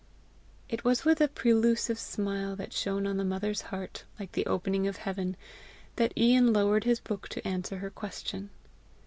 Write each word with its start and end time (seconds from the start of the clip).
It 0.67 0.83
was 0.83 1.05
with 1.05 1.21
a 1.21 1.27
prelusive 1.27 1.99
smile 1.99 2.55
that 2.55 2.73
shone 2.73 3.05
on 3.05 3.17
the 3.17 3.23
mother's 3.23 3.61
heart 3.69 4.03
like 4.19 4.31
the 4.31 4.47
opening 4.47 4.87
of 4.87 4.97
heaven, 4.97 5.37
that 5.97 6.11
Ian 6.17 6.51
lowered 6.51 6.85
his 6.85 6.99
book 6.99 7.29
to 7.29 7.47
answer 7.47 7.77
her 7.77 7.91
question. 7.91 8.49